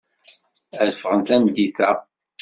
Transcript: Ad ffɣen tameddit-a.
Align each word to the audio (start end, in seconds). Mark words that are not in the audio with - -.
Ad 0.81 0.89
ffɣen 0.95 1.21
tameddit-a. 1.27 1.89